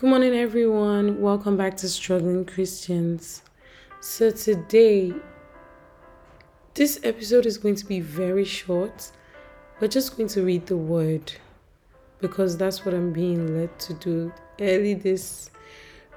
Good 0.00 0.08
morning, 0.08 0.32
everyone. 0.32 1.20
Welcome 1.20 1.58
back 1.58 1.76
to 1.76 1.88
Struggling 1.90 2.46
Christians. 2.46 3.42
So, 4.00 4.30
today, 4.30 5.12
this 6.72 6.98
episode 7.02 7.44
is 7.44 7.58
going 7.58 7.74
to 7.74 7.84
be 7.84 8.00
very 8.00 8.46
short. 8.46 9.12
We're 9.78 9.88
just 9.88 10.16
going 10.16 10.30
to 10.30 10.42
read 10.42 10.64
the 10.64 10.78
word 10.78 11.30
because 12.18 12.56
that's 12.56 12.82
what 12.82 12.94
I'm 12.94 13.12
being 13.12 13.54
led 13.54 13.78
to 13.80 13.92
do 13.92 14.32
early 14.58 14.94
this 14.94 15.50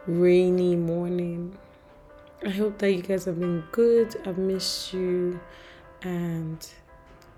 rainy 0.07 0.77
morning. 0.77 1.57
I 2.45 2.52
hope 2.52 2.77
that 2.77 2.93
you 2.93 3.02
guys 3.02 3.25
have 3.25 3.38
been 3.38 3.65
good. 3.73 4.15
I've 4.26 4.38
missed 4.38 4.93
you, 4.93 5.41
and 6.04 6.65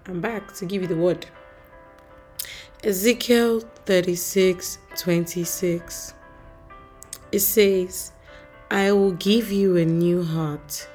I'm 0.06 0.22
back 0.22 0.54
to 0.58 0.68
give 0.68 0.84
you 0.84 0.88
the 0.88 0.96
word. 0.96 1.26
Ezekiel 2.84 3.62
36 3.88 4.78
26. 4.96 6.14
It 7.36 7.42
says, 7.42 8.14
I 8.72 8.94
will 8.94 9.12
give 9.12 9.52
you 9.52 9.76
a 9.76 9.84
new 9.84 10.24
heart, 10.24 10.88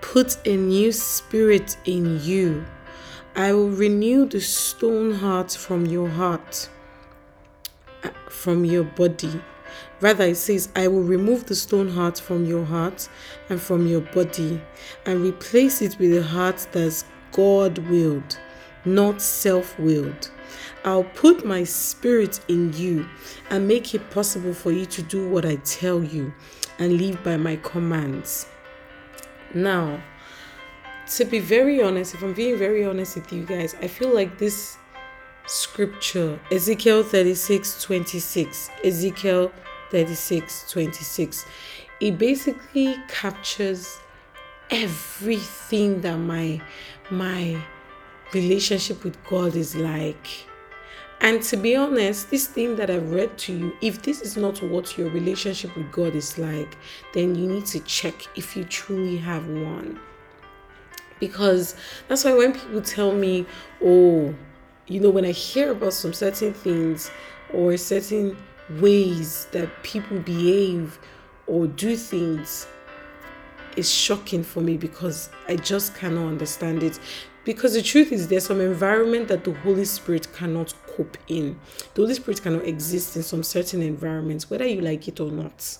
put 0.00 0.38
a 0.46 0.56
new 0.56 0.90
spirit 0.90 1.76
in 1.84 2.18
you. 2.22 2.64
I 3.34 3.52
will 3.52 3.68
renew 3.68 4.24
the 4.24 4.40
stone 4.40 5.12
heart 5.12 5.52
from 5.52 5.84
your 5.84 6.08
heart, 6.08 6.70
uh, 8.02 8.08
from 8.30 8.64
your 8.64 8.84
body. 8.84 9.42
Rather, 10.00 10.24
it 10.24 10.38
says, 10.38 10.70
I 10.74 10.88
will 10.88 11.02
remove 11.02 11.44
the 11.44 11.54
stone 11.54 11.90
heart 11.90 12.18
from 12.18 12.46
your 12.46 12.64
heart 12.64 13.06
and 13.50 13.60
from 13.60 13.86
your 13.86 14.00
body 14.00 14.62
and 15.04 15.20
replace 15.20 15.82
it 15.82 15.98
with 15.98 16.16
a 16.16 16.22
heart 16.22 16.66
that's 16.72 17.04
God 17.32 17.76
willed, 17.90 18.38
not 18.86 19.20
self 19.20 19.78
willed. 19.78 20.30
I'll 20.84 21.04
put 21.04 21.44
my 21.44 21.64
spirit 21.64 22.40
in 22.48 22.72
you 22.72 23.08
and 23.50 23.66
make 23.66 23.94
it 23.94 24.10
possible 24.10 24.54
for 24.54 24.72
you 24.72 24.86
to 24.86 25.02
do 25.02 25.28
what 25.28 25.44
I 25.44 25.56
tell 25.56 26.02
you 26.02 26.32
and 26.78 26.98
live 26.98 27.22
by 27.22 27.36
my 27.36 27.56
commands. 27.56 28.46
Now, 29.54 30.02
to 31.14 31.24
be 31.24 31.38
very 31.38 31.82
honest, 31.82 32.14
if 32.14 32.22
I'm 32.22 32.34
being 32.34 32.58
very 32.58 32.84
honest 32.84 33.16
with 33.16 33.32
you 33.32 33.44
guys, 33.44 33.74
I 33.80 33.86
feel 33.88 34.12
like 34.14 34.38
this 34.38 34.76
scripture, 35.46 36.38
Ezekiel 36.50 37.02
36 37.02 37.82
26, 37.82 38.70
Ezekiel 38.84 39.52
36 39.90 40.70
26, 40.70 41.46
it 42.00 42.18
basically 42.18 42.96
captures 43.08 44.00
everything 44.70 46.00
that 46.00 46.16
my 46.16 46.60
my 47.10 47.56
relationship 48.32 49.04
with 49.04 49.22
God 49.24 49.54
is 49.56 49.74
like 49.74 50.46
and 51.20 51.42
to 51.44 51.56
be 51.56 51.74
honest, 51.74 52.30
this 52.30 52.46
thing 52.46 52.76
that 52.76 52.90
I've 52.90 53.10
read 53.10 53.38
to 53.38 53.52
you, 53.52 53.76
if 53.80 54.02
this 54.02 54.20
is 54.20 54.36
not 54.36 54.62
what 54.62 54.98
your 54.98 55.10
relationship 55.10 55.74
with 55.76 55.90
God 55.90 56.14
is 56.14 56.36
like, 56.36 56.76
then 57.14 57.34
you 57.34 57.48
need 57.48 57.66
to 57.66 57.80
check 57.80 58.14
if 58.36 58.56
you 58.56 58.64
truly 58.64 59.16
have 59.16 59.48
one. 59.48 59.98
Because 61.18 61.74
that's 62.08 62.24
why 62.24 62.34
when 62.34 62.52
people 62.52 62.82
tell 62.82 63.12
me, 63.12 63.46
oh, 63.82 64.34
you 64.86 65.00
know, 65.00 65.08
when 65.08 65.24
I 65.24 65.32
hear 65.32 65.72
about 65.72 65.94
some 65.94 66.12
certain 66.12 66.52
things 66.52 67.10
or 67.52 67.76
certain 67.78 68.36
ways 68.78 69.46
that 69.52 69.82
people 69.82 70.18
behave 70.18 70.98
or 71.46 71.66
do 71.66 71.96
things, 71.96 72.66
it's 73.76 73.90
shocking 73.90 74.42
for 74.42 74.60
me 74.60 74.76
because 74.76 75.30
I 75.48 75.56
just 75.56 75.94
cannot 75.94 76.26
understand 76.28 76.82
it. 76.82 76.98
Because 77.44 77.74
the 77.74 77.82
truth 77.82 78.10
is, 78.10 78.26
there's 78.26 78.46
some 78.46 78.60
environment 78.60 79.28
that 79.28 79.44
the 79.44 79.52
Holy 79.52 79.84
Spirit 79.84 80.32
cannot 80.32 80.74
cope 80.88 81.16
in. 81.28 81.58
The 81.94 82.02
Holy 82.02 82.14
Spirit 82.14 82.42
cannot 82.42 82.64
exist 82.64 83.14
in 83.16 83.22
some 83.22 83.44
certain 83.44 83.82
environments, 83.82 84.50
whether 84.50 84.66
you 84.66 84.80
like 84.80 85.06
it 85.06 85.20
or 85.20 85.30
not. 85.30 85.78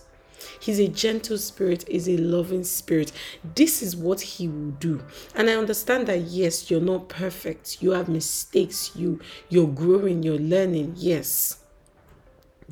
He's 0.60 0.78
a 0.78 0.88
gentle 0.88 1.38
spirit, 1.38 1.88
is 1.88 2.08
a 2.08 2.16
loving 2.16 2.64
spirit. 2.64 3.12
This 3.54 3.82
is 3.82 3.96
what 3.96 4.20
he 4.20 4.48
will 4.48 4.70
do. 4.72 5.02
And 5.34 5.50
I 5.50 5.54
understand 5.54 6.06
that 6.06 6.20
yes, 6.22 6.70
you're 6.70 6.80
not 6.80 7.08
perfect. 7.08 7.82
You 7.82 7.90
have 7.92 8.08
mistakes. 8.08 8.92
You 8.94 9.20
you're 9.48 9.68
growing, 9.68 10.22
you're 10.22 10.38
learning. 10.38 10.94
Yes. 10.96 11.58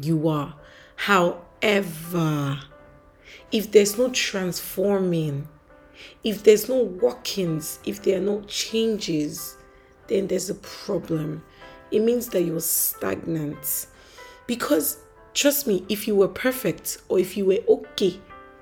You 0.01 0.29
are. 0.29 0.55
However, 0.97 2.61
if 3.55 3.71
there's 3.71 3.97
no 3.97 4.11
transforming, 4.11 5.47
if 6.25 6.43
there's 6.43 6.69
no 6.69 6.83
workings, 6.83 7.79
if 7.87 8.03
there 8.03 8.19
are 8.19 8.21
no 8.21 8.43
changes, 8.49 9.57
then 10.09 10.27
there's 10.27 10.51
a 10.51 10.57
problem. 10.57 11.41
It 11.93 12.01
means 12.01 12.27
that 12.31 12.43
you're 12.43 12.59
stagnant. 12.59 13.87
Because 14.49 14.99
trust 15.35 15.69
me, 15.69 15.87
if 15.89 16.09
you 16.09 16.17
were 16.17 16.27
perfect 16.27 16.99
or 17.09 17.21
if 17.21 17.37
you 17.37 17.47
were 17.47 17.61
okay 17.69 18.19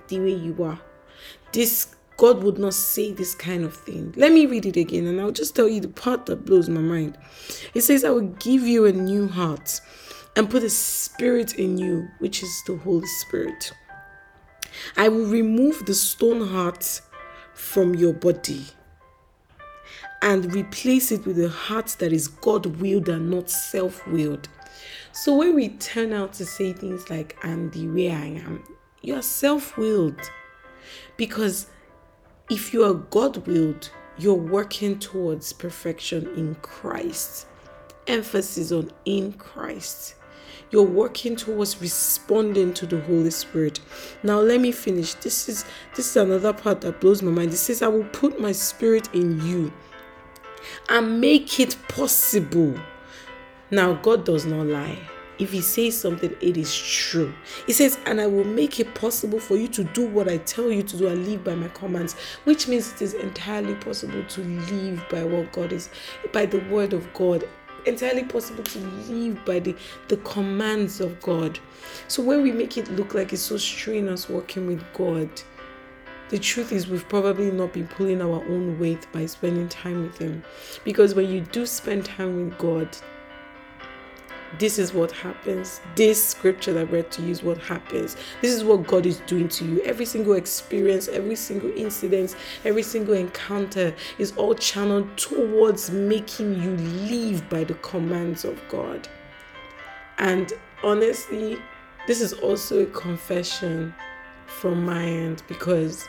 the 0.08 0.20
way 0.20 0.34
you 0.34 0.62
are, 0.62 0.78
this 1.52 1.96
God 2.18 2.44
would 2.44 2.58
not 2.58 2.74
say 2.74 3.12
this 3.12 3.34
kind 3.34 3.64
of 3.64 3.74
thing. 3.74 4.12
Let 4.18 4.30
me 4.30 4.44
read 4.44 4.66
it 4.66 4.76
again 4.76 5.06
and 5.06 5.18
I'll 5.22 5.32
just 5.32 5.56
tell 5.56 5.70
you 5.70 5.80
the 5.80 5.88
part 5.88 6.26
that 6.26 6.44
blows 6.44 6.68
my 6.68 6.82
mind. 6.82 7.16
It 7.72 7.80
says, 7.80 8.04
I 8.04 8.10
will 8.10 8.28
give 8.28 8.64
you 8.64 8.84
a 8.84 8.92
new 8.92 9.26
heart 9.26 9.80
and 10.36 10.50
put 10.50 10.62
a 10.62 10.70
spirit 10.70 11.54
in 11.54 11.78
you, 11.78 12.08
which 12.18 12.42
is 12.42 12.62
the 12.66 12.76
Holy 12.76 13.06
Spirit. 13.06 13.72
I 14.96 15.08
will 15.08 15.26
remove 15.26 15.86
the 15.86 15.94
stone 15.94 16.46
heart 16.48 17.00
from 17.54 17.94
your 17.94 18.12
body 18.12 18.66
and 20.20 20.54
replace 20.54 21.10
it 21.10 21.26
with 21.26 21.38
a 21.40 21.48
heart 21.48 21.96
that 21.98 22.12
is 22.12 22.28
God 22.28 22.66
willed 22.80 23.08
and 23.08 23.30
not 23.30 23.50
self 23.50 24.06
willed. 24.06 24.48
So 25.12 25.36
when 25.36 25.54
we 25.54 25.70
turn 25.70 26.12
out 26.12 26.32
to 26.34 26.46
say 26.46 26.72
things 26.72 27.10
like, 27.10 27.36
I'm 27.42 27.70
the 27.70 27.88
way 27.88 28.10
I 28.10 28.26
am, 28.26 28.64
you 29.02 29.16
are 29.16 29.22
self 29.22 29.76
willed. 29.76 30.20
Because 31.16 31.66
if 32.50 32.72
you 32.72 32.84
are 32.84 32.94
God 32.94 33.46
willed, 33.46 33.90
you're 34.18 34.34
working 34.34 34.98
towards 34.98 35.52
perfection 35.52 36.26
in 36.36 36.54
Christ. 36.56 37.46
Emphasis 38.06 38.72
on 38.72 38.90
in 39.04 39.32
Christ 39.34 40.16
you're 40.70 40.82
working 40.82 41.36
towards 41.36 41.80
responding 41.80 42.72
to 42.74 42.86
the 42.86 43.00
Holy 43.02 43.30
Spirit. 43.30 43.80
Now 44.22 44.40
let 44.40 44.60
me 44.60 44.72
finish. 44.72 45.14
This 45.14 45.48
is 45.48 45.64
this 45.96 46.08
is 46.08 46.16
another 46.16 46.52
part 46.52 46.80
that 46.82 47.00
blows 47.00 47.22
my 47.22 47.30
mind. 47.30 47.52
It 47.52 47.58
says, 47.58 47.82
I 47.82 47.88
will 47.88 48.04
put 48.04 48.40
my 48.40 48.52
spirit 48.52 49.08
in 49.14 49.44
you 49.46 49.72
and 50.88 51.20
make 51.20 51.60
it 51.60 51.76
possible. 51.88 52.74
Now 53.70 53.94
God 53.94 54.24
does 54.24 54.46
not 54.46 54.66
lie. 54.66 54.98
If 55.38 55.50
he 55.50 55.60
says 55.60 55.98
something, 55.98 56.36
it 56.40 56.56
is 56.56 56.76
true. 56.76 57.34
He 57.66 57.72
says, 57.72 57.98
and 58.06 58.20
I 58.20 58.26
will 58.26 58.44
make 58.44 58.78
it 58.78 58.94
possible 58.94 59.40
for 59.40 59.56
you 59.56 59.66
to 59.68 59.82
do 59.82 60.06
what 60.06 60.28
I 60.28 60.36
tell 60.36 60.70
you 60.70 60.82
to 60.84 60.96
do 60.96 61.08
and 61.08 61.26
live 61.26 61.42
by 61.42 61.54
my 61.54 61.68
commands, 61.68 62.14
which 62.44 62.68
means 62.68 62.92
it 62.92 63.02
is 63.02 63.14
entirely 63.14 63.74
possible 63.74 64.22
to 64.22 64.40
live 64.42 65.04
by 65.10 65.24
what 65.24 65.50
God 65.50 65.72
is, 65.72 65.88
by 66.32 66.46
the 66.46 66.60
word 66.70 66.92
of 66.92 67.12
God 67.12 67.48
entirely 67.86 68.24
possible 68.24 68.64
to 68.64 68.78
live 68.78 69.44
by 69.44 69.58
the, 69.58 69.76
the 70.08 70.16
commands 70.18 71.00
of 71.00 71.20
God. 71.20 71.58
So 72.08 72.22
when 72.22 72.42
we 72.42 72.52
make 72.52 72.76
it 72.76 72.90
look 72.92 73.14
like 73.14 73.32
it's 73.32 73.42
so 73.42 73.56
strenuous 73.56 74.28
working 74.28 74.66
with 74.66 74.82
God, 74.92 75.28
the 76.28 76.38
truth 76.38 76.72
is 76.72 76.88
we've 76.88 77.08
probably 77.08 77.50
not 77.50 77.74
been 77.74 77.86
pulling 77.86 78.22
our 78.22 78.42
own 78.48 78.78
weight 78.78 79.06
by 79.12 79.26
spending 79.26 79.68
time 79.68 80.02
with 80.02 80.16
Him. 80.16 80.42
Because 80.82 81.14
when 81.14 81.28
you 81.28 81.42
do 81.42 81.66
spend 81.66 82.06
time 82.06 82.36
with 82.36 82.58
God, 82.58 82.88
this 84.58 84.78
is 84.78 84.92
what 84.92 85.10
happens. 85.12 85.80
This 85.96 86.22
scripture 86.22 86.72
that 86.74 86.88
I 86.88 86.90
read 86.90 87.10
to 87.12 87.22
you 87.22 87.30
is 87.30 87.42
what 87.42 87.58
happens. 87.58 88.16
This 88.42 88.52
is 88.52 88.64
what 88.64 88.86
God 88.86 89.06
is 89.06 89.18
doing 89.20 89.48
to 89.48 89.64
you. 89.64 89.80
Every 89.82 90.04
single 90.04 90.34
experience, 90.34 91.08
every 91.08 91.36
single 91.36 91.72
incident, 91.74 92.36
every 92.64 92.82
single 92.82 93.14
encounter 93.14 93.94
is 94.18 94.32
all 94.36 94.54
channeled 94.54 95.16
towards 95.16 95.90
making 95.90 96.62
you 96.62 96.70
live 97.08 97.48
by 97.48 97.64
the 97.64 97.74
commands 97.74 98.44
of 98.44 98.60
God. 98.68 99.08
And 100.18 100.52
honestly, 100.84 101.58
this 102.06 102.20
is 102.20 102.34
also 102.34 102.82
a 102.82 102.86
confession 102.86 103.94
from 104.46 104.84
my 104.84 105.04
end 105.04 105.42
because 105.48 106.08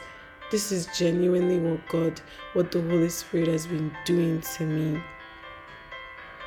this 0.51 0.71
is 0.71 0.88
genuinely 0.97 1.59
what 1.59 1.88
God, 1.88 2.21
what 2.53 2.71
the 2.71 2.81
Holy 2.81 3.09
Spirit 3.09 3.47
has 3.47 3.65
been 3.65 3.95
doing 4.06 4.41
to 4.57 4.65
me. 4.65 5.01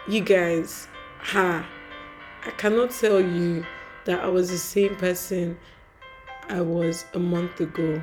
You 0.07 0.21
guys, 0.21 0.89
ha 1.19 1.67
I 2.47 2.51
cannot 2.51 2.93
tell 2.93 3.21
you 3.21 3.67
that 4.05 4.21
I 4.21 4.29
was 4.29 4.51
the 4.51 4.59
same 4.59 4.95
person 4.95 5.59
I 6.49 6.61
was 6.61 7.05
a 7.13 7.19
month 7.19 7.61
ago. 7.61 8.01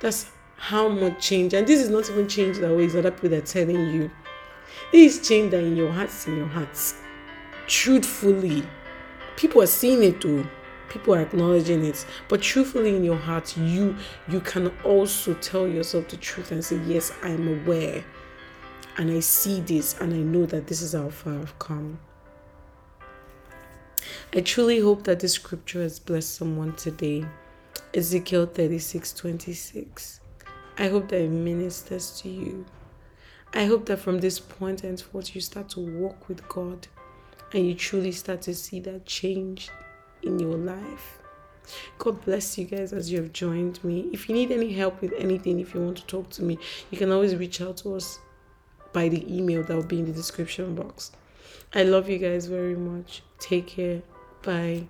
That's 0.00 0.32
how 0.56 0.88
much 0.88 1.20
change. 1.20 1.54
And 1.54 1.64
this 1.68 1.80
is 1.80 1.88
not 1.88 2.10
even 2.10 2.26
change 2.26 2.58
that 2.58 2.76
ways 2.76 2.96
other 2.96 3.12
people 3.12 3.34
are 3.34 3.40
telling 3.42 3.94
you. 3.94 4.10
This 4.90 5.20
is 5.20 5.28
change 5.28 5.52
that 5.52 5.62
in 5.62 5.76
your 5.76 5.92
hearts, 5.92 6.26
in 6.26 6.36
your 6.36 6.48
hearts. 6.48 6.96
Truthfully. 7.68 8.64
People 9.36 9.62
are 9.62 9.66
seeing 9.68 10.02
it 10.02 10.20
too. 10.20 10.48
People 10.88 11.14
are 11.14 11.20
acknowledging 11.20 11.84
it. 11.84 12.04
But 12.28 12.42
truthfully 12.42 12.96
in 12.96 13.04
your 13.04 13.16
heart, 13.16 13.56
you 13.56 13.94
you 14.28 14.40
can 14.40 14.72
also 14.82 15.34
tell 15.34 15.68
yourself 15.68 16.08
the 16.08 16.16
truth 16.16 16.50
and 16.50 16.64
say, 16.64 16.80
Yes, 16.86 17.12
I 17.22 17.28
am 17.28 17.46
aware. 17.46 18.04
And 18.96 19.12
I 19.12 19.20
see 19.20 19.60
this 19.60 20.00
and 20.00 20.12
I 20.12 20.18
know 20.18 20.44
that 20.46 20.66
this 20.66 20.82
is 20.82 20.94
how 20.94 21.10
far 21.10 21.34
I've 21.38 21.56
come. 21.60 22.00
I 24.36 24.42
truly 24.42 24.80
hope 24.80 25.04
that 25.04 25.20
this 25.20 25.32
scripture 25.32 25.80
has 25.80 25.98
blessed 25.98 26.34
someone 26.34 26.76
today. 26.76 27.24
Ezekiel 27.94 28.44
36 28.44 29.14
26. 29.14 30.20
I 30.76 30.88
hope 30.88 31.08
that 31.08 31.22
it 31.22 31.30
ministers 31.30 32.20
to 32.20 32.28
you. 32.28 32.66
I 33.54 33.64
hope 33.64 33.86
that 33.86 33.98
from 33.98 34.18
this 34.18 34.38
point 34.38 34.82
henceforth 34.82 35.34
you 35.34 35.40
start 35.40 35.70
to 35.70 35.80
walk 35.80 36.28
with 36.28 36.46
God 36.50 36.86
and 37.54 37.66
you 37.66 37.74
truly 37.74 38.12
start 38.12 38.42
to 38.42 38.54
see 38.54 38.78
that 38.80 39.06
change 39.06 39.70
in 40.22 40.38
your 40.38 40.58
life. 40.58 41.18
God 41.96 42.22
bless 42.22 42.58
you 42.58 42.66
guys 42.66 42.92
as 42.92 43.10
you 43.10 43.22
have 43.22 43.32
joined 43.32 43.82
me. 43.82 44.10
If 44.12 44.28
you 44.28 44.34
need 44.34 44.52
any 44.52 44.70
help 44.70 45.00
with 45.00 45.14
anything, 45.16 45.60
if 45.60 45.72
you 45.72 45.80
want 45.80 45.96
to 45.96 46.06
talk 46.06 46.28
to 46.32 46.42
me, 46.42 46.58
you 46.90 46.98
can 46.98 47.10
always 47.10 47.34
reach 47.36 47.62
out 47.62 47.78
to 47.78 47.94
us 47.94 48.18
by 48.92 49.08
the 49.08 49.34
email 49.34 49.62
that 49.62 49.74
will 49.74 49.82
be 49.82 50.00
in 50.00 50.04
the 50.04 50.12
description 50.12 50.74
box. 50.74 51.12
I 51.72 51.84
love 51.84 52.10
you 52.10 52.18
guys 52.18 52.44
very 52.44 52.76
much. 52.76 53.22
Take 53.38 53.68
care. 53.68 54.02
Bye. 54.42 54.88